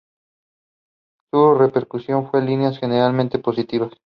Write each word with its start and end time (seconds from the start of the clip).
Su 1.31 1.53
recepción 1.53 2.27
fue 2.31 2.39
en 2.39 2.47
líneas 2.47 2.79
generales 2.79 3.31
positiva. 3.39 3.91